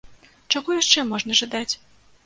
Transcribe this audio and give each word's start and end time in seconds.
Чаго 0.55 0.79
яшчэ 0.79 1.05
можна 1.13 1.41
жадаць? 1.45 1.73